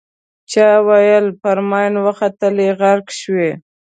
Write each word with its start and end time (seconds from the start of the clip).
چا 0.51 0.67
ویل 0.87 1.25
پر 1.41 1.57
ماین 1.69 1.93
وختلې 2.05 2.67
غرق 2.79 3.07
شوې. 3.19 3.51